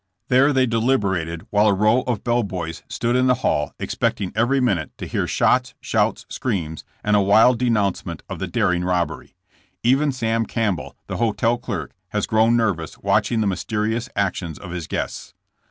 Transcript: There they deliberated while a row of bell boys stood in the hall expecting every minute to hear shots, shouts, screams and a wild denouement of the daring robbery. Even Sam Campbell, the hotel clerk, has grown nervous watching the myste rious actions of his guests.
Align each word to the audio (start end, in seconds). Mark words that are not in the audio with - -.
There 0.29 0.51
they 0.51 0.65
deliberated 0.65 1.45
while 1.51 1.67
a 1.67 1.75
row 1.75 2.01
of 2.07 2.23
bell 2.23 2.41
boys 2.41 2.81
stood 2.87 3.15
in 3.15 3.27
the 3.27 3.35
hall 3.45 3.75
expecting 3.77 4.31
every 4.35 4.59
minute 4.59 4.89
to 4.97 5.05
hear 5.05 5.27
shots, 5.27 5.75
shouts, 5.79 6.25
screams 6.27 6.83
and 7.03 7.15
a 7.15 7.21
wild 7.21 7.59
denouement 7.59 8.23
of 8.27 8.39
the 8.39 8.47
daring 8.47 8.83
robbery. 8.83 9.35
Even 9.83 10.11
Sam 10.11 10.47
Campbell, 10.47 10.95
the 11.05 11.17
hotel 11.17 11.55
clerk, 11.59 11.91
has 12.09 12.25
grown 12.25 12.57
nervous 12.57 12.97
watching 12.97 13.41
the 13.41 13.45
myste 13.47 13.77
rious 13.77 14.09
actions 14.15 14.57
of 14.57 14.71
his 14.71 14.87
guests. 14.87 15.35